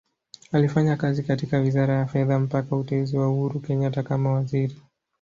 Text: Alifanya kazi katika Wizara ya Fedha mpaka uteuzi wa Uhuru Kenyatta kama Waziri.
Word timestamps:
Alifanya 0.51 0.95
kazi 0.97 1.23
katika 1.23 1.59
Wizara 1.59 1.93
ya 1.97 2.05
Fedha 2.05 2.39
mpaka 2.39 2.75
uteuzi 2.75 3.17
wa 3.17 3.29
Uhuru 3.31 3.59
Kenyatta 3.59 4.03
kama 4.03 4.31
Waziri. 4.33 4.81